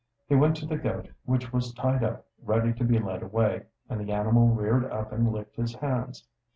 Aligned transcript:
He 0.25 0.33
went 0.33 0.55
to 0.55 0.65
the 0.65 0.79
goat, 0.79 1.09
which 1.25 1.53
was 1.53 1.75
tied 1.75 2.03
up 2.03 2.25
ready 2.43 2.73
to 2.73 2.83
be 2.83 2.97
led 2.97 3.21
away, 3.21 3.67
and 3.87 3.99
the 4.01 4.11
animal 4.11 4.47
reared 4.47 4.85
up 4.91 5.11
and 5.11 5.31
licked 5.31 5.57
his 5.57 5.75
hands. 5.75 6.27